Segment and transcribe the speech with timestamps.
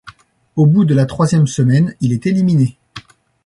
[0.55, 2.79] Au bout de la troisième semaine, il est éliminé.